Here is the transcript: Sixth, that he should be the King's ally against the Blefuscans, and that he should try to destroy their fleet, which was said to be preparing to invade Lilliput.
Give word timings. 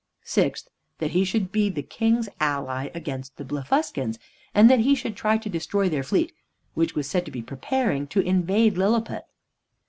Sixth, 0.23 0.67
that 0.97 1.11
he 1.11 1.23
should 1.23 1.51
be 1.51 1.69
the 1.69 1.83
King's 1.83 2.27
ally 2.39 2.89
against 2.95 3.37
the 3.37 3.45
Blefuscans, 3.45 4.17
and 4.51 4.67
that 4.67 4.79
he 4.79 4.95
should 4.95 5.15
try 5.15 5.37
to 5.37 5.47
destroy 5.47 5.89
their 5.89 6.01
fleet, 6.01 6.33
which 6.73 6.95
was 6.95 7.07
said 7.07 7.23
to 7.25 7.31
be 7.31 7.43
preparing 7.43 8.07
to 8.07 8.19
invade 8.21 8.79
Lilliput. 8.79 9.25